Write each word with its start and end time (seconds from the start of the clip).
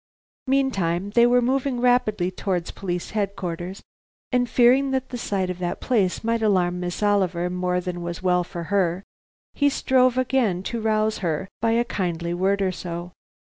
Meantime 0.47 1.11
they 1.11 1.27
were 1.27 1.43
moving 1.43 1.79
rapidly 1.79 2.31
towards 2.31 2.71
Police 2.71 3.11
Headquarters, 3.11 3.83
and 4.31 4.49
fearing 4.49 4.89
that 4.89 5.09
the 5.09 5.17
sight 5.19 5.51
of 5.51 5.59
that 5.59 5.79
place 5.79 6.23
might 6.23 6.41
alarm 6.41 6.79
Miss 6.79 7.03
Oliver 7.03 7.51
more 7.51 7.79
than 7.79 8.01
was 8.01 8.23
well 8.23 8.43
for 8.43 8.63
her, 8.73 9.03
he 9.53 9.69
strove 9.69 10.17
again 10.17 10.63
to 10.63 10.81
rouse 10.81 11.19
her 11.19 11.47
by 11.61 11.73
a 11.73 11.85
kindly 11.85 12.33
word 12.33 12.63
or 12.63 12.71
so. 12.71 13.11